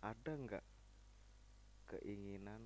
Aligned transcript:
ada 0.00 0.32
nggak 0.32 0.64
keinginan 1.86 2.62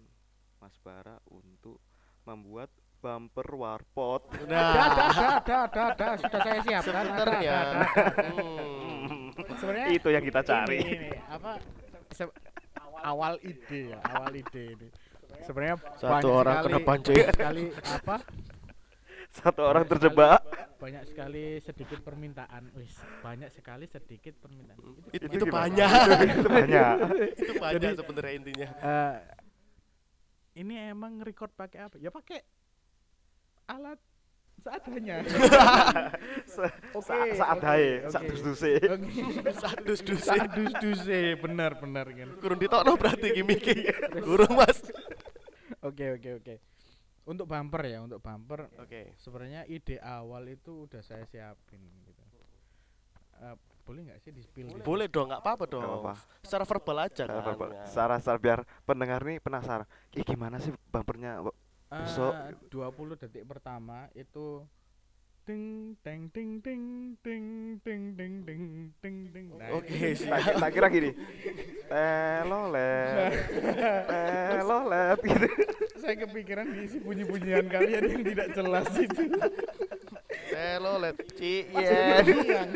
Mas 0.58 0.74
Bara 0.80 1.18
untuk 1.26 1.80
membuat 2.24 2.70
bumper 2.98 3.48
warpot? 3.52 4.22
Ada, 4.32 4.40
ada, 4.40 4.48
Nah, 4.48 4.70
ada, 4.72 5.26
ada, 5.36 5.56
ada, 5.68 5.82
ada, 5.92 6.06
sudah 6.16 6.40
saya 6.40 6.60
siapkan. 6.62 6.94
ada, 6.96 7.12
sebenarnya 7.12 7.52
ada, 7.52 7.60
ada, 7.60 7.80
ada. 8.00 8.28
hmm, 8.32 9.24
Sebenarnya 9.54 9.86
Itu 9.92 10.08
yang 10.08 10.24
kita 10.24 10.40
cari. 10.40 10.78
Ini, 10.78 10.88
ini, 10.88 11.10
apa 11.26 11.50
se- 12.10 12.36
awal 13.02 13.36
ide 13.42 13.92
ya, 13.92 13.98
awal 14.08 14.32
ide 14.32 14.62
ini. 14.72 14.88
Sebenarnya 15.44 15.76
Satu 15.98 16.28
orang 16.32 16.56
sekali, 16.56 16.72
kena 16.72 16.78
pancing. 16.80 17.16
sekali 17.28 17.64
apa? 17.84 18.16
Satu 19.34 19.60
orang 19.60 19.84
terjebak. 19.84 20.40
Banyak 20.74 21.02
sekali 21.06 21.58
sedikit 21.58 22.00
permintaan. 22.00 22.68
Wis, 22.74 22.92
banyak 23.20 23.48
sekali 23.48 23.86
sedikit 23.86 24.36
permintaan. 24.36 24.78
Itu, 25.10 25.24
itu, 25.24 25.24
Itu 25.40 25.44
banyak 25.46 25.88
Itu 26.20 26.48
banyak. 26.48 26.96
itu 27.34 27.52
banyak 27.56 27.80
Jadi- 27.80 27.98
sebenarnya 27.98 28.32
intinya 28.34 28.68
eh, 28.78 29.16
ini 30.54 30.74
emang 30.88 31.18
record 31.18 31.50
pakai 31.50 31.78
apa? 31.82 31.96
Ya 31.98 32.10
pakai 32.10 32.38
alat 33.66 33.98
seadanya. 34.56 35.24
Se- 36.54 36.74
Saat 37.00 37.58
oke. 37.58 37.76
saat 38.08 38.24
dus-duse. 38.24 38.72
Oke. 38.80 39.10
sadus 39.52 40.00
dus 40.00 40.20
Saat 40.20 40.52
dus-duse, 40.52 41.36
benar 41.36 41.74
benar 41.74 42.06
kan. 42.08 42.28
kurun 42.38 42.56
ditokno 42.56 42.94
berarti 42.94 43.32
gimmick 43.32 43.64
kurung 44.20 44.52
mas 44.54 44.78
Oke 45.80 46.16
oke 46.16 46.30
oke. 46.38 46.54
Untuk 47.24 47.48
bumper 47.48 47.82
ya, 47.88 48.04
untuk 48.04 48.20
bumper 48.20 48.68
oke 48.76 49.16
sebenarnya 49.16 49.64
ide 49.64 49.96
awal 50.00 50.44
itu 50.44 50.84
udah 50.84 51.00
saya 51.00 51.24
siapin 51.24 51.80
gitu. 52.04 52.20
Eh, 53.40 53.56
boleh 53.84 54.00
nggak 54.08 54.20
sih 54.24 54.32
di 54.32 54.40
spill? 54.40 54.68
dikit? 54.72 54.84
boleh 54.84 55.06
dong 55.12 55.28
nggak 55.28 55.42
apa-apa 55.44 55.64
dong 55.68 55.84
apa-apa. 55.84 56.14
secara 56.40 56.64
verbal 56.64 56.96
aja 57.04 57.24
Secara 57.24 57.32
kan 57.36 57.44
verbal. 57.52 57.68
Ya. 57.72 57.84
Secara 57.84 58.14
secara 58.20 58.38
biar 58.40 58.58
pendengar 58.84 59.20
nih 59.24 59.38
penasaran. 59.40 59.86
Ih 60.16 60.24
gimana 60.24 60.56
sih 60.60 60.72
bumpernya? 60.88 61.44
Eh, 61.44 61.52
besok. 62.04 62.32
20 62.72 63.20
detik 63.20 63.44
pertama 63.44 64.08
itu 64.16 64.64
ding 65.44 65.92
ding 66.00 66.32
ding 66.32 66.64
ding 66.64 66.84
ding 67.20 67.76
ding 67.84 68.02
ding 68.16 68.34
ding 68.48 68.64
ding 69.04 69.16
ding. 69.28 69.46
Nah, 69.52 69.76
Oke. 69.76 70.16
Tak, 70.16 70.56
tak 70.56 70.70
kira 70.72 70.88
gini. 70.88 71.12
Telolet. 71.88 73.32
Telolet 74.56 75.18
gitu. 75.20 75.48
Saya 76.04 76.16
kepikiran 76.28 76.68
diisi 76.68 77.00
bunyi-bunyian 77.00 77.64
kalian 77.72 78.02
yang 78.04 78.22
tidak 78.28 78.48
jelas 78.52 78.88
itu. 78.92 79.24
Maksudnya 80.52 81.64
yen 81.80 82.24
bunyian. 82.28 82.68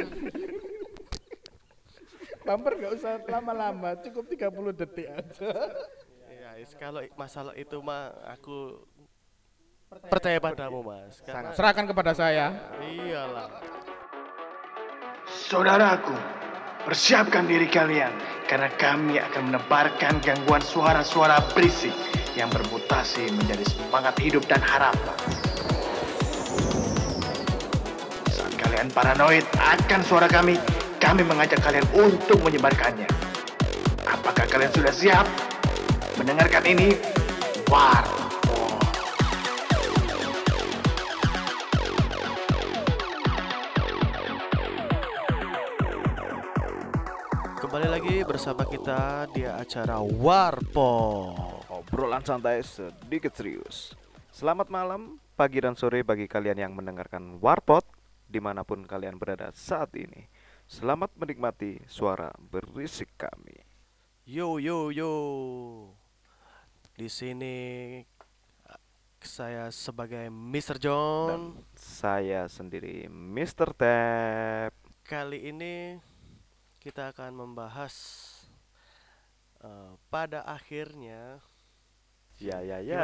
Bumper 2.48 2.72
nggak 2.80 2.92
usah 2.96 3.20
lama-lama, 3.28 3.92
cukup 4.00 4.24
30 4.32 4.80
detik 4.80 5.06
aja. 5.12 5.52
ya 6.32 6.50
kalau 6.80 7.04
masalah 7.20 7.52
itu 7.52 7.76
mah 7.84 8.16
aku 8.32 8.80
percaya 10.08 10.40
padamu 10.40 10.80
mas 10.80 11.20
karena 11.20 11.52
Serahkan 11.52 11.84
kepada 11.84 12.16
saya. 12.16 12.56
iyalah 12.80 13.60
Saudaraku, 15.28 16.16
persiapkan 16.88 17.44
diri 17.44 17.68
kalian 17.68 18.16
karena 18.48 18.72
kami 18.80 19.20
akan 19.20 19.52
menebarkan 19.52 20.24
gangguan 20.24 20.64
suara-suara 20.64 21.44
berisik 21.52 21.92
yang 22.38 22.54
bermutasi 22.54 23.34
menjadi 23.34 23.66
semangat 23.66 24.14
hidup 24.22 24.46
dan 24.46 24.62
harapan. 24.62 25.18
Saat 28.30 28.54
kalian 28.54 28.94
paranoid 28.94 29.42
akan 29.58 30.00
suara 30.06 30.30
kami, 30.30 30.54
kami 31.02 31.26
mengajak 31.26 31.58
kalian 31.58 31.82
untuk 31.98 32.38
menyebarkannya. 32.46 33.10
Apakah 34.06 34.46
kalian 34.46 34.70
sudah 34.70 34.94
siap 34.94 35.26
mendengarkan 36.14 36.62
ini? 36.62 36.94
War. 37.66 38.06
kembali 47.68 47.94
lagi 48.00 48.16
bersama 48.24 48.64
kita 48.64 49.28
di 49.28 49.44
acara 49.44 50.00
Warpo 50.00 51.57
Obrolan 51.88 52.20
santai 52.20 52.60
sedikit 52.60 53.32
serius. 53.32 53.96
Selamat 54.28 54.68
malam, 54.68 55.16
pagi 55.40 55.56
dan 55.56 55.72
sore 55.72 56.04
bagi 56.04 56.28
kalian 56.28 56.60
yang 56.60 56.76
mendengarkan 56.76 57.40
Warpot 57.40 57.80
di 58.28 58.36
mana 58.44 58.60
pun 58.60 58.84
kalian 58.84 59.16
berada 59.16 59.48
saat 59.56 59.96
ini. 59.96 60.28
Selamat 60.68 61.08
menikmati 61.16 61.80
suara 61.88 62.28
berisik 62.36 63.08
kami. 63.16 63.64
Yo 64.28 64.60
yo 64.60 64.92
yo. 64.92 65.12
Di 66.92 67.08
sini 67.08 67.56
uh, 68.68 68.80
saya 69.24 69.72
sebagai 69.72 70.28
Mr. 70.28 70.76
John. 70.76 71.56
Saya 71.72 72.52
sendiri 72.52 73.08
Mr. 73.08 73.72
Tap. 73.72 74.76
Kali 75.08 75.40
ini 75.40 75.96
kita 76.84 77.16
akan 77.16 77.32
membahas 77.32 77.96
uh, 79.64 79.96
pada 80.12 80.44
akhirnya 80.44 81.40
Ya 82.38 82.62
ya 82.62 82.78
ya. 82.78 83.02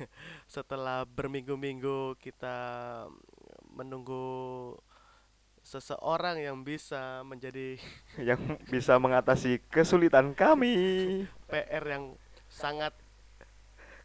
Setelah 0.54 1.04
berminggu-minggu 1.08 2.16
kita 2.20 2.56
menunggu 3.72 4.76
seseorang 5.60 6.40
yang 6.40 6.60
bisa 6.64 7.20
menjadi 7.24 7.76
yang 8.28 8.40
bisa 8.68 8.96
mengatasi 9.00 9.60
kesulitan 9.72 10.32
kami. 10.36 11.24
PR 11.48 11.84
yang 11.84 12.04
sangat 12.48 12.92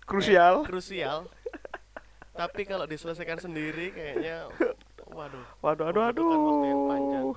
Krusial. 0.05 0.61
krusial. 0.69 1.25
Tapi 2.35 2.61
kalau 2.67 2.85
diselesaikan 2.85 3.39
sendiri 3.39 3.95
kayaknya 3.95 4.51
waduh 5.09 5.43
Waduh 5.63 5.85
aduh 5.91 6.03
aduh. 6.11 6.23
membutuhkan 6.27 6.45
waktu 6.45 6.67
yang 6.67 6.83
panjang. 6.87 7.27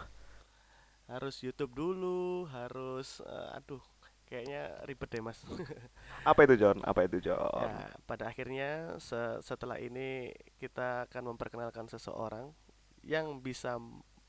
Harus 1.08 1.34
YouTube 1.40 1.72
dulu, 1.72 2.44
harus 2.52 3.24
eh, 3.24 3.56
aduh 3.56 3.80
kayaknya 4.28 4.76
ribet 4.84 5.08
deh 5.08 5.24
Mas. 5.24 5.40
Apa 6.30 6.44
itu 6.44 6.54
John? 6.54 6.78
Apa 6.84 7.08
itu 7.08 7.18
John? 7.18 7.64
Ya, 7.64 7.88
pada 8.04 8.28
akhirnya 8.28 9.00
se- 9.00 9.40
setelah 9.40 9.80
ini 9.80 10.30
kita 10.60 11.08
akan 11.08 11.34
memperkenalkan 11.34 11.88
seseorang 11.88 12.52
yang 13.00 13.40
bisa 13.40 13.80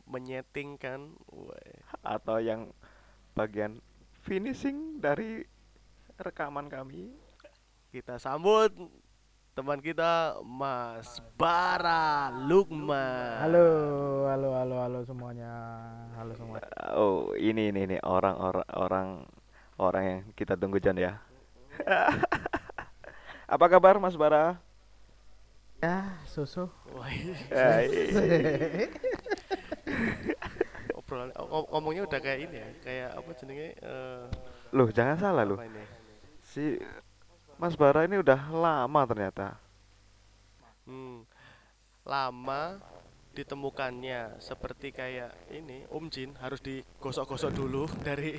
menyetingkan 0.10 1.14
Atau 2.02 2.40
yang 2.40 2.72
bagian 3.36 3.84
finishing 4.24 4.98
dari 4.98 5.44
rekaman 6.18 6.68
kami. 6.68 7.14
kita 7.90 8.22
sambut 8.22 8.70
teman 9.58 9.82
kita 9.82 10.38
Mas 10.46 11.18
Bara 11.34 12.30
Lukman. 12.30 13.42
Halo, 13.42 13.68
halo, 14.30 14.50
halo, 14.54 14.76
halo 14.78 15.00
semuanya. 15.04 15.50
Halo 16.14 16.32
semua. 16.38 16.62
Oh, 16.94 17.34
ini 17.34 17.74
ini 17.74 17.90
ini 17.90 17.98
orang 18.06 18.38
orang 18.38 18.68
orang 18.78 19.08
orang 19.80 20.04
yang 20.04 20.22
kita 20.36 20.60
tunggu 20.60 20.78
John 20.78 21.00
ya. 21.00 21.18
Apa 23.50 23.66
kabar 23.66 23.98
Mas 23.98 24.14
Bara? 24.14 24.60
Ya, 25.80 26.12
susu. 26.28 26.68
Eh, 27.50 28.92
obrolan 31.00 31.32
ngom- 31.34 31.68
ngomongnya 31.72 32.04
udah 32.04 32.20
kayak 32.20 32.40
ini 32.46 32.56
ya, 32.60 32.70
kayak 32.84 33.10
apa 33.16 33.30
jenenge 33.40 33.68
eh, 33.80 34.26
Loh, 34.76 34.92
jangan 34.92 35.16
salah 35.18 35.48
loh. 35.48 35.58
Si 36.44 36.78
Mas 37.56 37.74
Bara 37.80 38.04
ini 38.06 38.20
udah 38.20 38.38
lama 38.52 39.02
ternyata. 39.08 39.56
Hmm, 40.84 41.24
lama 42.04 42.78
ditemukannya 43.34 44.42
seperti 44.42 44.90
kayak 44.92 45.32
ini 45.54 45.86
Om 45.90 46.06
Jin 46.10 46.34
harus 46.42 46.60
digosok-gosok 46.60 47.52
dulu 47.54 47.86
dari 48.02 48.36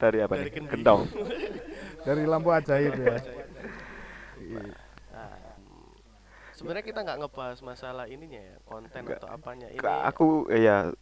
Dari 0.00 0.18
apa 0.22 0.38
Dari 0.38 0.50
nih? 0.54 0.84
Dari 2.06 2.22
lampu 2.24 2.48
ajaib 2.54 2.94
ya. 2.96 3.18
Nah, 5.12 5.36
sebenarnya 6.56 6.84
kita 6.86 7.00
nggak 7.04 7.18
ngebahas 7.26 7.58
masalah 7.60 8.06
ininya 8.08 8.40
ya 8.40 8.56
konten 8.64 9.02
Nggak. 9.04 9.20
atau 9.20 9.28
apanya 9.28 9.68
ini 9.68 9.80
Aku 9.84 10.48
ya 10.48 10.94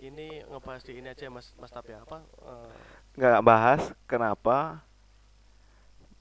ini 0.00 0.40
ngebahas 0.48 0.80
di 0.80 0.96
ini 0.96 1.12
aja 1.12 1.28
mas 1.28 1.52
mas 1.60 1.68
tapi 1.68 1.92
apa 1.92 2.24
eh, 2.24 2.72
nggak 3.20 3.44
bahas 3.44 3.82
kenapa 4.08 4.80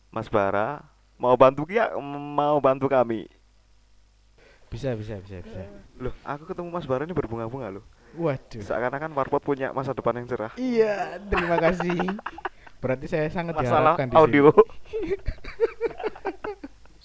Mas 0.09 0.25
Bara 0.25 0.81
mau 1.21 1.37
bantu 1.37 1.69
ya 1.69 1.93
mau 2.01 2.57
bantu 2.57 2.89
kami. 2.89 3.29
Bisa, 4.69 4.93
bisa, 4.93 5.17
bisa, 5.17 5.41
bisa. 5.41 5.61
Loh, 5.97 6.13
aku 6.21 6.45
ketemu 6.45 6.69
Mas 6.69 6.85
Bara 6.85 7.01
ini 7.01 7.17
berbunga-bunga 7.17 7.73
loh. 7.73 7.85
Waduh. 8.13 8.61
Seakan-akan 8.61 9.17
Warpot 9.17 9.41
punya 9.41 9.73
masa 9.73 9.97
depan 9.97 10.17
yang 10.21 10.29
cerah. 10.29 10.53
Iya, 10.61 11.17
terima 11.25 11.57
kasih. 11.57 11.97
Berarti 12.77 13.05
saya 13.09 13.27
sangat 13.33 13.57
Masalah 13.57 13.97
diharapkan 13.97 14.07
di 14.07 14.15
audio. 14.15 14.53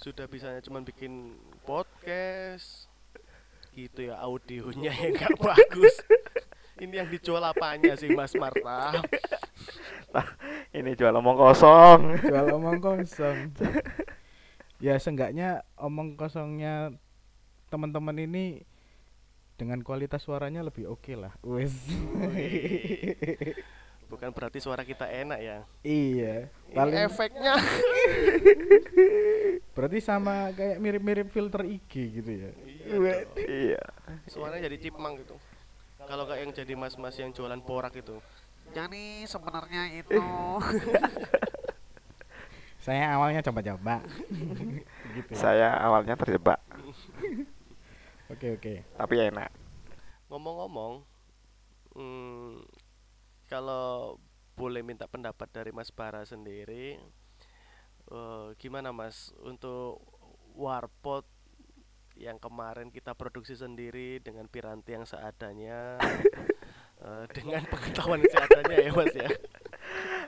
sudah 0.04 0.28
bisanya 0.28 0.60
cuman 0.60 0.84
bikin 0.84 1.32
podcast 1.64 2.92
gitu 3.72 4.12
ya 4.12 4.20
audionya 4.20 4.92
yang 4.92 5.16
nggak 5.16 5.32
bagus 5.48 5.96
Ini 6.76 7.00
yang 7.00 7.08
dijual 7.08 7.40
apanya 7.40 7.96
sih 7.96 8.12
Mas 8.12 8.36
Marta? 8.36 9.00
Ini 10.76 10.92
jual 10.92 11.14
omong 11.14 11.40
kosong. 11.40 12.20
jual 12.20 12.46
omong 12.52 12.84
kosong 12.84 13.48
ya 14.82 15.00
seenggaknya 15.00 15.64
omong 15.80 16.18
kosongnya 16.18 16.92
teman-teman 17.74 18.16
ini 18.16 18.44
dengan 19.54 19.80
kualitas 19.80 20.20
suaranya 20.20 20.62
lebih 20.62 20.86
oke 20.86 21.12
lah 21.12 21.32
wes 21.42 21.74
Bukan 24.04 24.30
berarti 24.30 24.62
suara 24.62 24.82
kita 24.82 25.08
enak 25.08 25.38
ya. 25.40 25.58
iya 25.82 26.46
Ini 26.70 26.76
paling 26.76 26.96
efeknya. 27.02 27.54
berarti 29.74 29.98
sama 29.98 30.54
kayak 30.54 30.78
mirip-mirip 30.78 31.26
filter 31.26 31.66
IG 31.66 31.92
gitu 32.14 32.30
ya 32.30 32.50
Iya. 32.84 33.14
Iya. 33.34 33.82
Suaranya 34.28 34.68
jadi 34.68 34.76
cipmang 34.78 35.18
gitu. 35.18 35.34
Kalau 36.04 36.28
kayak 36.28 36.40
yang 36.46 36.52
jadi 36.52 36.72
mas-mas 36.76 37.16
yang 37.16 37.32
jualan 37.32 37.58
porak 37.58 37.96
itu. 37.96 38.20
Jadi 38.70 39.24
sebenarnya 39.24 39.82
itu 39.96 40.14
saya 42.84 43.16
awalnya 43.16 43.40
coba-coba 43.40 44.04
gitu 45.16 45.30
ya. 45.32 45.40
Saya 45.40 45.68
awalnya 45.80 46.14
terjebak, 46.14 46.60
oke 48.32 48.46
oke 48.60 48.74
tapi 48.96 49.14
enak. 49.20 49.50
Ngomong-ngomong, 50.32 51.04
hmm, 51.94 52.64
kalau 53.46 54.16
boleh 54.54 54.82
minta 54.86 55.04
pendapat 55.10 55.50
dari 55.50 55.70
Mas 55.74 55.90
Bara 55.90 56.22
sendiri, 56.24 56.96
eh, 58.10 58.48
gimana 58.58 58.94
Mas 58.94 59.34
untuk 59.42 60.00
warpot 60.54 61.26
yang 62.14 62.38
kemarin 62.38 62.94
kita 62.94 63.10
produksi 63.18 63.58
sendiri 63.58 64.22
dengan 64.22 64.46
piranti 64.46 64.94
yang 64.94 65.06
seadanya, 65.06 65.98
eh, 67.04 67.24
dengan 67.34 67.66
pengetahuan 67.66 68.22
yang 68.22 68.32
seadanya 68.32 68.76
ya 68.78 68.90
Mas 68.94 69.14
ya. 69.14 69.30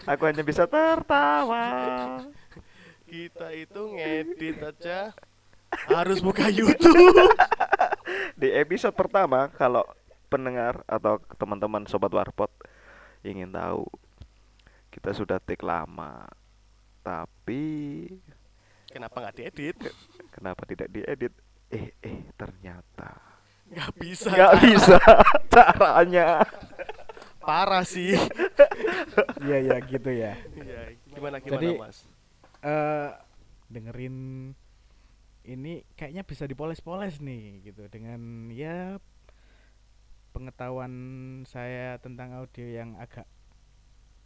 Aku 0.06 0.22
hanya 0.28 0.42
bisa 0.46 0.69
tertawa. 0.69 1.64
Kita 3.06 3.54
itu 3.54 3.81
ngedit 3.94 4.58
aja 4.62 5.14
harus 5.90 6.19
buka 6.22 6.50
YouTube. 6.50 7.31
Di 8.37 8.53
episode 8.53 8.93
pertama, 8.93 9.49
kalau 9.50 9.81
pendengar 10.29 10.85
atau 10.85 11.17
teman-teman 11.35 11.88
sobat 11.88 12.12
warpot 12.12 12.53
ingin 13.23 13.49
tahu, 13.49 13.88
kita 14.91 15.11
sudah 15.11 15.41
take 15.41 15.65
lama, 15.65 16.29
tapi 17.00 18.06
Kenapa 18.87 19.19
nggak 19.19 19.37
diedit? 19.37 19.77
kenapa 20.31 20.62
tidak 20.65 20.88
diedit? 20.88 21.33
Eh, 21.69 21.91
eh, 21.99 22.29
ternyata 22.33 23.19
Nggak 23.67 23.93
bisa. 23.99 24.31
nggak 24.31 24.55
bisa 24.62 24.97
caranya. 25.53 26.44
Parah 27.43 27.83
sih. 27.83 28.15
iya 29.43 29.56
iya 29.61 29.77
gitu 29.81 30.06
ya 30.09 30.35
Iya, 30.53 30.81
gimana 31.09 31.37
gimana 31.38 31.56
Jadi- 31.56 31.79
Mas? 31.79 31.99
eh 32.61 33.11
dengerin 33.69 34.17
ini 35.46 35.87
kayaknya 35.94 36.26
bisa 36.26 36.44
dipoles-poles 36.44 37.22
nih 37.22 37.62
gitu 37.62 37.87
dengan 37.87 38.50
ya 38.50 38.98
pengetahuan 40.34 40.93
saya 41.48 41.96
tentang 42.02 42.34
audio 42.34 42.66
yang 42.66 42.98
agak 42.98 43.25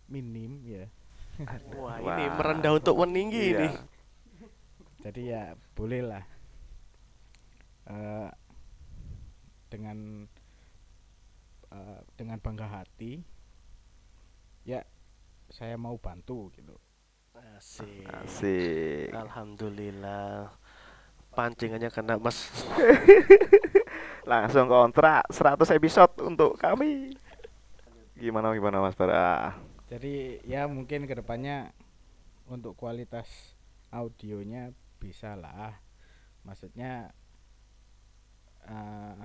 minim 0.09 0.59
ya 0.67 0.89
Wah, 1.77 1.97
Wah. 2.03 2.17
ini 2.19 2.25
merendah 2.35 2.73
untuk 2.77 2.99
meninggi 3.01 3.55
ini. 3.55 3.69
Iya. 3.69 3.81
jadi 5.01 5.21
ya 5.23 5.43
boleh 5.73 6.03
lah 6.05 6.25
Eh, 7.91 8.31
dengan 9.67 10.23
eh, 11.75 12.01
dengan 12.15 12.39
bangga 12.39 12.71
hati 12.71 13.19
ya 14.63 14.79
saya 15.51 15.75
mau 15.75 15.99
bantu 15.99 16.55
gitu 16.55 16.79
Asik. 17.31 18.07
Asik. 18.11 19.11
Alhamdulillah. 19.11 20.51
Pancingannya 21.31 21.91
kena 21.95 22.19
Mas. 22.19 22.51
Langsung 24.31 24.67
kontrak 24.67 25.27
100 25.31 25.79
episode 25.79 26.13
untuk 26.27 26.59
kami. 26.59 27.15
Gimana 28.19 28.53
gimana 28.53 28.83
Mas 28.83 28.99
Bara? 28.99 29.57
Jadi 29.89 30.43
ya 30.47 30.67
mungkin 30.69 31.09
ke 31.09 31.15
depannya 31.19 31.75
untuk 32.51 32.75
kualitas 32.77 33.57
audionya 33.91 34.75
bisa 34.99 35.39
lah. 35.39 35.79
Maksudnya 36.43 37.15
eh, 38.67 39.23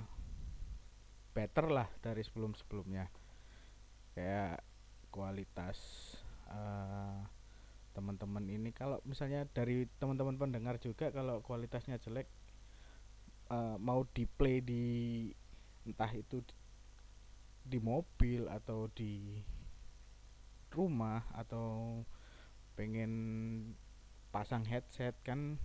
better 1.33 1.67
lah 1.69 1.89
dari 1.99 2.21
sebelum-sebelumnya. 2.23 3.09
Kayak 4.15 4.63
kualitas 5.11 5.77
eh, 6.49 7.34
teman-teman 7.95 8.43
ini 8.45 8.75
kalau 8.75 8.99
misalnya 9.07 9.47
dari 9.49 9.87
teman-teman 9.97 10.35
pendengar 10.35 10.75
juga 10.77 11.09
kalau 11.09 11.39
kualitasnya 11.39 11.95
jelek 11.97 12.27
eh, 13.49 13.75
mau 13.79 14.03
di 14.11 14.27
play 14.27 14.59
di 14.59 14.83
entah 15.85 16.11
itu 16.11 16.43
di- 16.43 16.57
di 17.65 17.79
mobil 17.79 18.45
atau 18.45 18.91
di 18.91 19.39
rumah 20.69 21.23
atau 21.31 22.03
pengen 22.75 23.13
pasang 24.29 24.67
headset 24.67 25.15
kan 25.23 25.55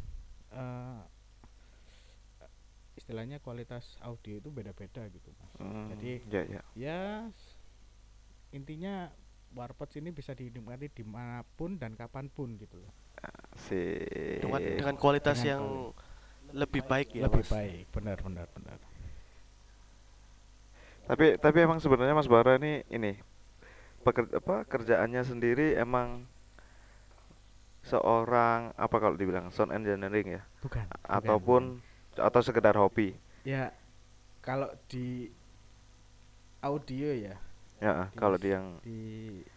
eh, 0.55 1.01
istilahnya 2.95 3.41
kualitas 3.41 3.97
audio 4.05 4.39
itu 4.39 4.49
beda-beda 4.53 5.09
gitu 5.09 5.33
mas 5.41 5.51
Hmm, 5.59 5.89
Jadi, 5.93 6.11
ya 6.29 6.43
ya. 6.47 6.63
ya 6.77 7.01
intinya 8.51 9.09
warpot 9.51 9.91
ini 9.99 10.15
bisa 10.15 10.31
dinikmati 10.33 10.87
di 10.91 11.03
mana 11.03 11.43
pun 11.57 11.75
dan 11.75 11.99
kapan 11.99 12.31
pun 12.31 12.55
gitu 12.55 12.79
loh 12.79 12.93
Asik. 13.53 14.41
Dengan, 14.41 14.61
dengan 14.63 14.97
kualitas 14.97 15.43
Dengan 15.43 15.51
yang 15.53 15.63
lebih 16.55 16.83
baik 16.87 17.15
ya, 17.15 17.27
lebih 17.27 17.45
Mas. 17.45 17.51
baik 17.51 17.85
benar 17.95 18.19
benar 18.23 18.47
benar 18.55 18.79
Tapi 21.11 21.35
tapi 21.43 21.59
emang 21.59 21.83
sebenarnya 21.83 22.15
Mas 22.15 22.31
Bara 22.31 22.55
ini 22.55 22.87
ini 22.87 23.19
peker, 24.07 24.31
apa 24.31 24.63
kerjaannya 24.65 25.23
sendiri 25.27 25.75
emang 25.75 26.23
seorang 27.83 28.71
apa 28.79 28.97
kalau 29.01 29.17
dibilang 29.19 29.51
sound 29.51 29.75
engineering 29.75 30.39
ya 30.39 30.43
bukan 30.63 30.87
ataupun 31.03 31.81
atau 32.15 32.41
sekedar 32.45 32.77
hobi. 32.77 33.17
ya 33.43 33.73
kalau 34.45 34.69
di 34.87 35.33
audio 36.61 37.11
ya 37.11 37.35
Ya, 37.81 38.13
Di- 38.13 38.19
kalau 38.21 38.37
di 38.37 38.49
yang 38.53 38.77
di 38.85 39.01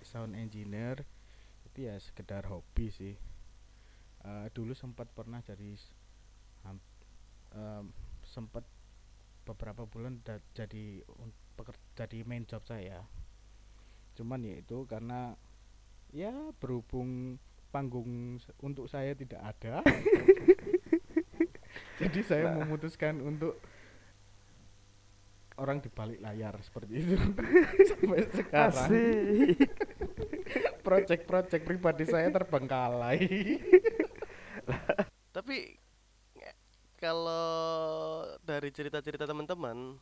sound 0.02 0.34
engineer 0.34 1.04
itu 1.68 1.86
ya 1.86 2.00
sekedar 2.00 2.48
hobi 2.48 2.88
sih. 2.90 3.16
Eh, 4.24 4.48
dulu 4.56 4.72
sempat 4.72 5.12
pernah 5.12 5.44
jadi 5.44 5.76
em, 7.54 7.86
sempat 8.24 8.64
beberapa 9.44 9.84
bulan 9.84 10.24
da- 10.24 10.42
jadi 10.56 11.04
un- 11.20 11.36
peker- 11.54 11.84
jadi 11.94 12.24
main 12.24 12.48
job 12.48 12.64
saya. 12.64 13.04
Cuman 14.16 14.42
ya 14.42 14.58
itu 14.58 14.88
karena 14.88 15.36
ya 16.16 16.32
berhubung 16.58 17.36
panggung 17.70 18.38
untuk 18.62 18.88
saya 18.88 19.12
tidak 19.14 19.42
ada. 19.44 19.82
Jadi 21.98 22.20
saya 22.22 22.54
Nah. 22.54 22.66
memutuskan 22.66 23.22
untuk 23.22 23.58
orang 25.56 25.78
di 25.78 25.88
balik 25.88 26.20
layar 26.20 26.58
seperti 26.60 26.94
itu 26.98 27.16
sampai 27.90 28.22
sekarang 28.30 28.90
Asik. 28.90 29.58
project-project 30.82 31.64
pribadi 31.64 32.06
saya 32.06 32.30
terbengkalai 32.30 33.20
Tapi 35.34 35.82
kalau 36.96 37.44
dari 38.40 38.70
cerita-cerita 38.70 39.26
teman-teman, 39.26 39.98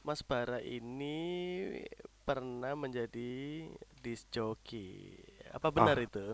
Mas 0.00 0.24
Bara 0.24 0.58
ini 0.58 1.68
pernah 2.22 2.72
menjadi 2.72 3.68
disc 4.00 4.26
jockey. 4.32 5.14
Apa 5.52 5.68
benar 5.68 5.94
Ah. 5.94 6.02
itu? 6.02 6.26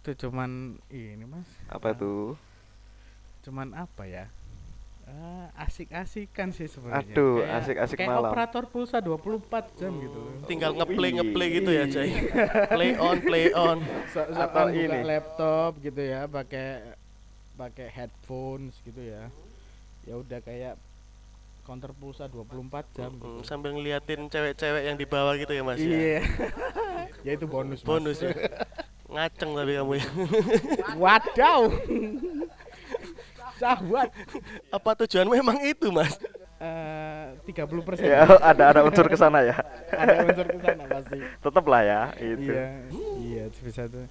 itu 0.00 0.26
cuman 0.26 0.80
ini 0.88 1.22
mas 1.22 1.44
Apa 1.68 1.92
Ah, 1.92 1.94
tuh? 1.94 2.32
cuman 3.40 3.72
apa 3.72 4.04
ya 4.04 4.32
asik-asikan 5.54 6.48
sih 6.50 6.64
sebenarnya 6.64 7.04
Aduh, 7.10 7.40
Kayak- 7.40 7.56
asik-asik 7.60 7.96
kayak 7.96 8.10
malam. 8.10 8.30
operator 8.30 8.64
pulsa 8.64 8.98
24 8.98 9.40
jam 9.76 9.92
gitu 9.94 10.20
Tinggal 10.44 10.72
ngeplay 10.72 11.10
ngeplay 11.12 11.48
gitu 11.54 11.70
ya, 11.70 11.76
Iya. 11.80 11.84
Jay. 11.90 12.10
Play 12.68 12.90
on, 12.96 13.16
play 13.20 13.46
on. 13.52 13.78
so 14.08 14.20
Atau 14.22 14.66
buka 14.66 14.72
ini. 14.72 14.98
laptop 15.00 15.70
gitu 15.78 16.00
ya 16.00 16.24
pakai 16.24 16.96
pakai 17.54 17.86
headphones 17.88 18.72
gitu 18.80 19.00
ya 19.00 19.28
ya 20.02 20.16
udah 20.16 20.40
kayak 20.40 20.80
counter 21.62 21.92
pulsa 21.92 22.24
24 22.24 22.88
jam 22.94 23.12
gitu. 23.12 23.30
Mm, 23.30 23.44
sambil 23.44 23.70
ngeliatin 23.70 24.26
cewek-cewek 24.26 24.82
yang 24.82 24.96
di 24.96 25.04
bawah 25.04 25.34
gitu 25.34 25.52
ya, 25.52 25.60
Mas 25.60 25.76
ya. 25.76 25.86
iya 25.86 26.18
ya 27.26 27.32
itu 27.32 27.44
bonus 27.44 27.78
Mas. 27.78 27.86
Bonus 27.86 28.18
ya. 28.18 28.32
Ngaceng 29.06 29.50
tapi 29.52 29.74
kamu 29.74 29.92
ya. 29.94 30.06
wadaw 30.96 31.60
sahwat 33.60 34.08
Apa 34.72 34.90
tujuanmu 35.04 35.36
emang 35.36 35.60
itu, 35.60 35.92
Mas? 35.92 36.16
Eh, 36.60 37.26
30 37.48 37.80
persen. 37.80 38.04
Ya, 38.04 38.28
ada 38.40 38.64
ada 38.68 38.80
unsur 38.84 39.08
ke 39.08 39.16
sana 39.16 39.40
ya. 39.40 39.56
ada 39.96 40.28
unsur 40.28 40.44
ke 40.44 40.60
sana 40.60 40.84
pasti. 40.84 41.18
Tetap 41.20 41.64
lah 41.64 41.82
ya, 41.84 42.00
itu. 42.20 42.52
iya 42.52 42.64
iya 43.16 43.44
bisa 43.48 43.88
tuh 43.88 44.04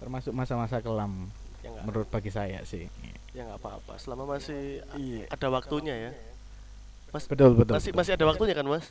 termasuk 0.00 0.32
masa-masa 0.32 0.80
kelam 0.80 1.28
ya 1.60 1.68
menurut 1.84 2.08
bagi 2.08 2.32
saya 2.32 2.64
sih. 2.64 2.88
Ya 3.36 3.44
nggak 3.44 3.60
apa-apa 3.60 4.00
selama 4.00 4.24
masih 4.40 4.80
ada 5.28 5.46
waktunya 5.52 6.08
ya. 6.08 6.12
Mas 7.12 7.28
betul 7.28 7.52
betul 7.52 7.76
masih 7.76 7.92
masih 7.92 8.16
ada 8.16 8.24
waktunya 8.24 8.56
kan 8.56 8.64
mas? 8.64 8.88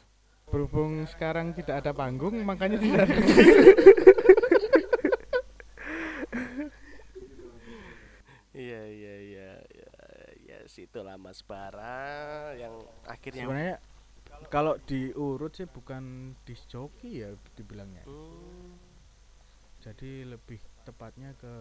Berhubung 0.54 1.02
sekarang 1.10 1.50
tidak 1.58 1.82
ada 1.82 1.90
panggung 1.98 2.38
makanya 2.46 2.78
tidak 2.78 3.06
ada 3.10 3.16
iya 8.54 8.82
iya 8.86 9.16
iya 9.24 9.50
ya, 9.74 10.58
situlah 11.00 11.16
mas 11.16 11.40
Bara 11.48 12.52
yang 12.60 12.76
akhirnya 13.08 13.48
sebenarnya 13.48 13.78
kalau 14.52 14.76
diurut 14.84 15.56
sih 15.56 15.64
bukan 15.64 16.36
disc 16.44 16.68
jockey 16.68 17.24
ya 17.24 17.32
dibilangnya. 17.56 18.04
Hmm, 18.04 18.76
jadi 19.80 20.28
lebih 20.28 20.60
tepatnya 20.84 21.32
ke 21.40 21.54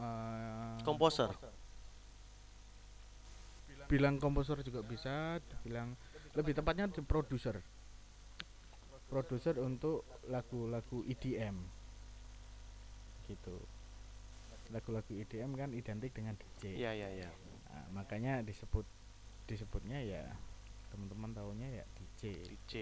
eh, 0.00 0.80
komposer. 0.88 1.28
Bilang 3.92 4.16
komposer 4.16 4.64
juga 4.64 4.80
bisa 4.80 5.36
dibilang 5.52 5.92
lebih 6.32 6.56
tepatnya 6.56 6.88
di 6.88 7.04
produser. 7.04 7.60
Produser 9.12 9.60
untuk 9.60 10.08
lagu-lagu 10.32 11.04
EDM 11.04 11.60
gitu. 13.28 13.60
Lagu-lagu 14.72 15.12
EDM 15.12 15.52
kan 15.60 15.76
identik 15.76 16.16
dengan 16.16 16.32
DJ 16.40 16.80
iya 16.80 16.96
iya 16.96 17.08
iya 17.12 17.51
Nah, 17.72 17.84
makanya 17.90 18.44
disebut 18.44 18.84
disebutnya 19.42 19.98
ya 19.98 20.24
teman-teman 20.88 21.32
tahunya 21.32 21.68
ya 21.72 21.84
DJ 21.96 22.22
DJ 22.44 22.72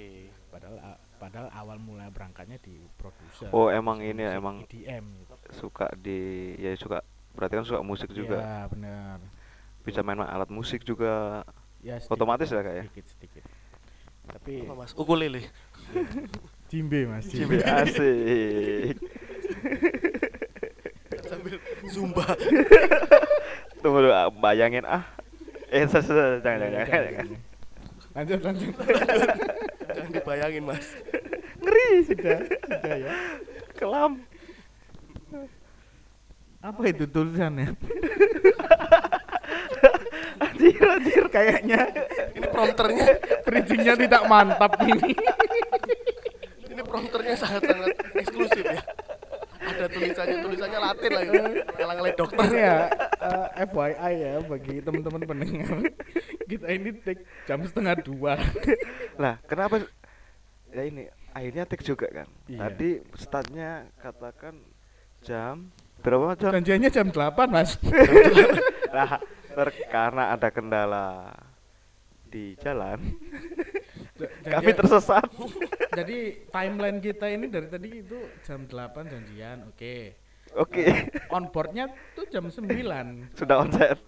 padahal 0.51 0.77
padahal 1.17 1.47
awal 1.55 1.79
mulai 1.79 2.11
berangkatnya 2.11 2.59
di 2.59 2.75
produser 2.99 3.49
Oh, 3.55 3.71
emang 3.71 4.03
ini 4.03 4.27
ya, 4.27 4.35
emang 4.35 4.67
EDM 4.67 5.07
gitu. 5.23 5.35
suka 5.57 5.87
di 5.95 6.19
ya 6.59 6.75
suka 6.75 7.01
berarti 7.33 7.55
kan 7.55 7.65
suka 7.65 7.81
musik 7.81 8.11
juga. 8.11 8.43
ya 8.43 8.59
benar 8.67 9.23
Bisa 9.87 10.03
main 10.03 10.19
alat 10.19 10.51
musik 10.51 10.83
juga. 10.83 11.47
ya 11.81 11.97
Otomatis 12.11 12.51
ya, 12.51 12.61
Kak, 12.61 12.75
ya? 12.75 12.85
sedikit 12.85 13.07
sedikit 13.09 13.45
tapi 14.31 14.63
apa 14.63 14.75
mas 14.77 14.93
ukulele 14.95 15.43
jimbe 16.69 17.03
mas 17.09 17.27
Cibi 17.27 17.59
asik. 17.63 18.95
sambil 21.25 21.57
zumba 21.89 22.27
Tunggu 23.81 23.99
dulu, 24.01 24.13
ah, 24.13 24.29
bayangin 24.31 24.85
ah. 24.85 25.03
Eh, 25.71 25.87
se- 25.87 26.03
se- 26.03 26.41
jangan, 26.41 26.59
jangan, 26.61 26.85
jangan, 26.85 27.03
jangan. 27.09 27.27
lanjut 28.11 28.41
lanjut 28.43 28.75
jangan 29.87 30.11
dibayangin 30.11 30.63
mas 30.67 30.83
Ngeri. 31.57 31.91
sudah 32.03 32.39
sudah 32.43 32.95
ya 32.99 33.13
Kelam. 33.79 34.13
apa 36.59 36.83
itu 36.85 37.07
tulisannya 37.07 37.71
Anjir, 40.43 40.83
anjir. 40.83 41.25
kayaknya 41.31 41.81
ini 42.35 42.47
prompternya 42.51 43.07
bridgingnya 43.47 43.95
tidak 43.95 44.23
mantap 44.27 44.75
ini 44.83 45.15
ini 46.67 46.83
prompternya 46.83 47.39
sangat 47.39 47.63
sangat 47.63 47.95
eksklusif 48.13 48.67
ya 48.67 48.83
ada 49.63 49.87
tulisannya 49.87 50.37
tulisannya 50.43 50.79
Latin 50.83 51.11
lagi 51.15 51.31
kalang-kalang 51.73 52.15
dokter 52.19 52.43
ini 52.43 52.59
ya 52.59 52.77
FYI 53.63 54.13
ya 54.17 54.35
bagi 54.41 54.75
teman-teman 54.81 55.23
pendengar 55.23 55.77
kita 56.51 56.67
ini 56.69 56.91
take 56.97 57.23
jam 57.45 57.61
setengah 57.61 58.01
dua 58.01 58.35
Lah, 59.23 59.37
kenapa 59.45 59.85
ya 60.69 60.83
ini 60.83 61.05
akhirnya 61.31 61.65
take 61.65 61.83
juga 61.83 62.07
kan? 62.11 62.29
Iya. 62.47 62.59
Tadi 62.67 62.91
startnya 63.15 63.71
katakan 63.97 64.55
jam 65.21 65.69
berapa 66.01 66.33
jam? 66.35 66.51
janjiannya 66.57 66.89
jam 66.89 67.07
8 67.09 67.21
mas 67.47 67.77
Nah, 68.97 69.21
ter- 69.51 69.79
karena 69.87 70.33
ada 70.33 70.49
kendala 70.49 71.31
di 72.25 72.55
jalan, 72.57 72.99
kami 74.47 74.71
Janjian- 74.71 74.79
tersesat. 74.79 75.27
jadi 75.91 76.19
timeline 76.47 76.99
kita 76.99 77.27
ini 77.27 77.47
dari 77.47 77.67
tadi 77.67 77.91
itu 78.01 78.15
jam 78.41 78.65
8 78.65 78.71
janjian 79.05 79.67
oke 79.67 79.97
Oke, 80.53 80.85
on 81.31 81.47
boardnya 81.47 81.87
tuh 82.13 82.27
jam 82.27 82.45
9 82.45 82.67
sudah 83.33 83.57
onsite. 83.61 84.03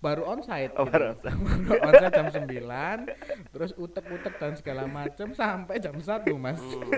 baru 0.00 0.24
onsite 0.26 0.72
Oh, 0.74 0.82
gitu. 0.82 0.90
baru 0.90 1.04
onsite. 1.12 1.28
Baru 1.68 1.80
onsite 1.86 2.08
jam 2.10 2.26
9 2.30 3.52
terus 3.52 3.70
utek-utek 3.74 4.34
dan 4.34 4.52
segala 4.54 4.82
macam 4.86 5.28
sampai 5.30 5.76
jam 5.76 5.92
1 5.94 6.24
mas 6.34 6.56
Hmm. 6.56 6.88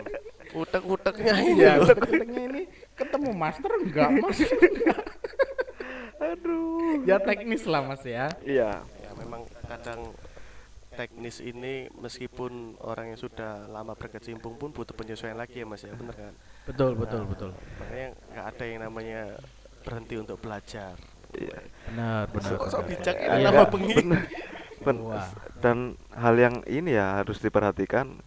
utek-uteknya 0.54 1.35
ini 1.40 1.59
ya 1.61 1.75
utek-uteknya 1.81 2.42
ini 2.47 2.62
ketemu 2.92 3.31
master 3.33 3.71
enggak 3.76 4.11
mas 4.14 4.38
Aduh. 6.23 7.02
ya 7.02 7.19
teknis 7.19 7.64
lah 7.64 7.83
mas 7.83 8.02
ya 8.02 8.31
Iya, 8.42 8.78
ya 8.78 9.11
memang 9.16 9.42
kadang 9.64 10.14
teknis 10.93 11.41
ini 11.41 11.89
meskipun 11.97 12.77
orang 12.85 13.15
yang 13.15 13.21
sudah 13.21 13.67
lama 13.69 13.97
berkecimpung 13.97 14.61
pun 14.61 14.71
butuh 14.71 14.93
penyesuaian 14.93 15.37
lagi 15.37 15.63
ya 15.63 15.67
mas 15.67 15.83
ya. 15.83 15.93
Bener 15.97 16.15
kan? 16.15 16.35
Betul 16.69 16.95
betul 16.95 17.23
betul. 17.27 17.51
Makanya 17.81 18.09
nggak 18.33 18.47
ada 18.53 18.65
yang 18.69 18.81
namanya 18.85 19.21
berhenti 19.83 20.15
untuk 20.21 20.37
belajar. 20.39 20.95
Iya. 21.33 21.65
benar 21.89 22.29
benar 22.29 22.51
sok 22.69 22.69
benar. 22.69 22.89
bijak 22.93 23.17
ini? 23.17 23.43
Lama 23.45 23.65
bengi. 23.73 23.97
Ben- 24.83 25.03
dan 25.63 25.79
hal 26.13 26.35
yang 26.37 26.55
ini 26.69 26.93
ya 26.93 27.23
harus 27.23 27.41
diperhatikan. 27.41 28.21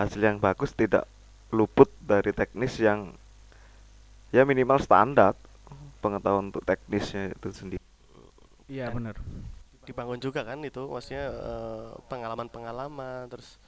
Hasil 0.00 0.20
yang 0.24 0.40
bagus 0.40 0.72
tidak 0.72 1.04
luput 1.52 1.92
dari 2.00 2.32
teknis 2.32 2.80
yang 2.80 3.12
ya 4.32 4.46
minimal 4.46 4.80
standar 4.80 5.34
pengetahuan 6.00 6.48
untuk 6.48 6.64
teknisnya 6.64 7.34
itu 7.36 7.48
sendiri. 7.52 7.84
iya 8.70 8.86
benar 8.88 9.18
dibangun 9.90 10.22
juga 10.22 10.46
kan 10.46 10.62
itu 10.62 10.86
maksudnya 10.86 11.26
eh, 11.28 11.88
pengalaman-pengalaman 12.06 13.26
terus 13.26 13.58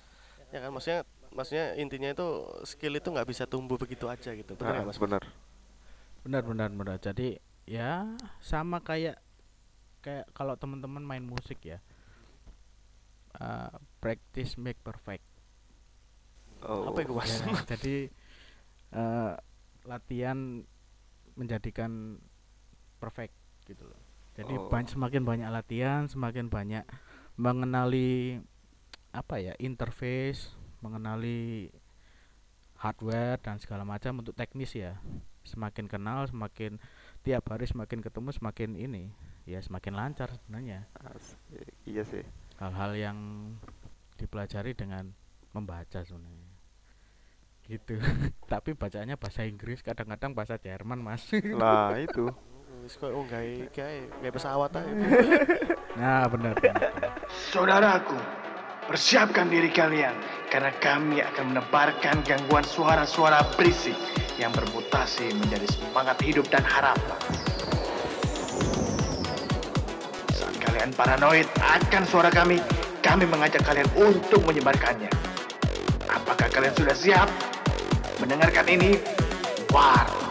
ya 0.55 0.63
kan 0.63 0.71
maksudnya 0.71 1.01
maksudnya 1.33 1.67
intinya 1.81 2.13
itu 2.13 2.27
skill 2.69 2.95
itu 2.95 3.09
nggak 3.11 3.27
bisa 3.27 3.45
tumbuh 3.49 3.77
begitu 3.81 4.07
aja 4.07 4.31
gitu 4.37 4.53
benar 4.55 4.71
Ah, 4.71 4.77
nggak, 4.85 4.89
mas? 4.95 4.99
benar. 5.03 5.23
benar 6.23 6.43
benar 6.47 6.71
benar 6.71 6.97
jadi 7.03 7.43
ya 7.67 8.15
sama 8.39 8.79
kayak 8.79 9.19
kayak 10.03 10.31
kalau 10.35 10.55
teman-teman 10.55 11.03
main 11.03 11.25
musik 11.27 11.59
ya 11.67 11.83
uh, 13.39 13.71
practice 14.03 14.59
make 14.59 14.79
perfect. 14.83 15.23
Oh, 16.63 16.91
apa 16.95 17.03
itu 17.03 17.11
mas? 17.15 17.27
Ya, 17.27 17.59
jadi 17.75 17.97
eh, 18.93 19.33
latihan 19.83 20.63
menjadikan 21.35 22.23
perfect 23.03 23.35
gitu 23.67 23.83
loh 23.89 23.99
jadi 24.33 24.55
Oh. 24.55 24.69
ban- 24.69 24.87
semakin 24.87 25.23
banyak 25.23 25.49
latihan 25.49 26.07
semakin 26.07 26.47
banyak 26.47 26.85
mengenali 27.37 28.41
apa 29.11 29.37
ya 29.37 29.53
interface 29.59 30.53
mengenali 30.81 31.69
hardware 32.77 33.39
dan 33.39 33.57
segala 33.57 33.85
macam 33.85 34.19
untuk 34.19 34.33
teknis 34.33 34.73
ya 34.73 34.99
semakin 35.43 35.87
kenal 35.87 36.25
semakin 36.25 36.79
tiap 37.21 37.47
hari 37.47 37.65
semakin 37.65 38.01
ketemu 38.01 38.31
semakin 38.33 38.71
ini 38.75 39.05
ya 39.45 39.59
semakin 39.59 39.93
lancar 39.93 40.31
sebenarnya 40.33 40.87
Asik. 41.05 41.67
Iya 41.85 42.03
sih. 42.03 42.25
hal-hal 42.57 42.93
yang 42.95 43.19
dipelajari 44.17 44.73
dengan 44.73 45.11
membaca 45.51 46.01
sebenarnya 46.01 46.51
gitu 47.65 47.99
tapi 48.53 48.73
bacanya 48.73 49.15
bahasa 49.15 49.43
Inggris 49.43 49.81
kadang-kadang 49.81 50.33
bahasa 50.33 50.57
Jerman 50.57 50.99
mas 50.99 51.27
Nah, 51.53 51.95
itu. 51.97 52.27
Wis 52.81 52.97
kok 52.97 53.13
oh 53.13 53.29
gawe 53.29 53.69
gawe 53.69 53.99
gawe 54.25 54.33
pesawat 54.33 54.73
aja 54.73 54.93
nah 56.01 56.25
benar 56.25 56.57
benar. 56.57 56.89
Saudaraku, 57.53 58.17
persiapkan 58.89 59.53
diri 59.53 59.69
kalian 59.69 60.17
karena 60.49 60.73
kami 60.81 61.21
akan 61.21 61.53
menebarkan 61.53 62.25
gangguan 62.25 62.65
suara-suara 62.65 63.45
berisik 63.61 63.97
yang 64.41 64.57
bermutasi 64.57 65.37
menjadi 65.37 65.69
semangat 65.69 66.17
hidup 66.25 66.49
dan 66.49 66.65
harapan. 66.65 67.21
Saat 70.33 70.57
kalian 70.57 70.97
paranoid 70.97 71.49
akan 71.61 72.03
suara 72.09 72.33
kami, 72.33 72.57
kami 73.05 73.29
mengajak 73.29 73.61
kalian 73.69 73.89
untuk 74.01 74.41
menyebarkannya. 74.49 75.13
Apakah 76.09 76.49
kalian 76.49 76.73
sudah 76.73 76.97
siap 76.97 77.29
mendengarkan 78.17 78.65
ini? 78.65 78.97
War. 79.73 80.22